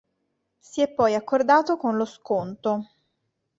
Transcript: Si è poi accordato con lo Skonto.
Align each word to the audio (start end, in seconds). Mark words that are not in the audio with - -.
Si 0.61 0.81
è 0.81 0.89
poi 0.89 1.13
accordato 1.13 1.77
con 1.77 1.95
lo 1.95 2.05
Skonto. 2.05 2.89